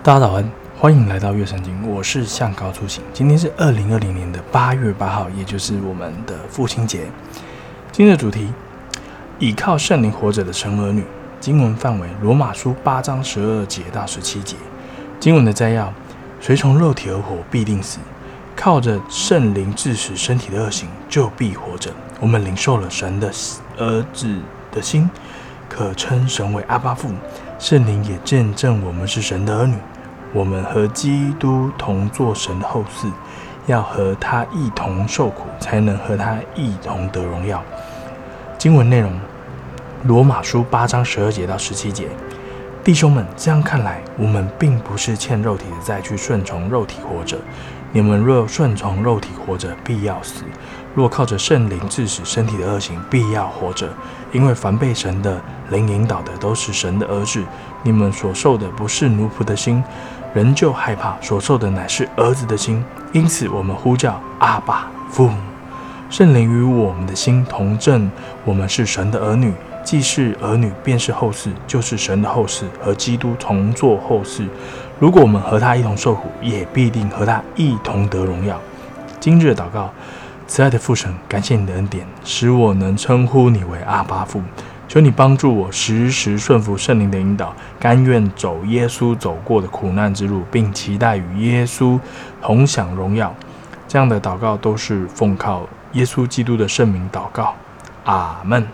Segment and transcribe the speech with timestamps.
[0.00, 0.48] 大家早安，
[0.78, 3.02] 欢迎来到月圣经，我是向高出行。
[3.12, 7.00] 今天是二零二零年的八月八号，也就是我们的父亲节。
[7.90, 8.48] 今日主题：
[9.40, 11.04] 倚靠圣灵活着的神儿女。
[11.40, 14.54] 经文范围：罗马书八章十二节到十七节。
[15.18, 15.92] 经文的摘要：
[16.40, 17.98] 随从肉体而活，必定死；
[18.54, 21.90] 靠着圣灵治死身体的恶行，就必活着。
[22.20, 23.32] 我们领受了神的
[23.76, 24.32] 儿子
[24.70, 25.10] 的心，
[25.68, 27.10] 可称神为阿爸父。
[27.58, 29.74] 圣灵也见证我们是神的儿女，
[30.32, 33.10] 我们和基督同做神的后嗣，
[33.66, 37.60] 要和他一同受苦，才能和他一同得荣耀。
[38.56, 39.12] 经文内容：
[40.04, 42.08] 罗马书八章十二节到十七节。
[42.88, 47.36] 弟兄们，这样看来，我们并不是欠肉体的债去顺从肉体活着。
[47.92, 50.42] 你们若顺从肉体活着，必要死；
[50.94, 53.90] 若靠着圣灵致使身体的恶行，必要活着。
[54.32, 55.38] 因为凡被神的
[55.68, 57.44] 灵引导的，都是神的儿子。
[57.82, 59.84] 你们所受的不是奴仆的心，
[60.32, 62.82] 仍旧害怕；所受的乃是儿子的心。
[63.12, 65.30] 因此，我们呼叫阿爸父。
[66.08, 68.10] 圣灵与我们的心同证，
[68.46, 69.52] 我们是神的儿女。
[69.88, 74.46] 既是儿女，便是后世，就是神的后世，和基督同作后世。
[74.98, 78.60] 如果我们和他一同受苦，也必定和他一同得荣耀。
[79.18, 79.90] 今日的祷告。
[80.46, 84.42] 慈爱的父神，感谢你的恩典，使我能称呼你为阿爸父。
[84.86, 91.98] 求你帮助我时时顺服圣灵的引导，甘愿走耶稣走过的苦难之路，并期待与耶稣
[92.42, 93.34] 同享荣耀。
[93.88, 97.54] 这样的祷告都是奉靠耶稣基督的圣名祷告。
[98.04, 98.68] 阿门。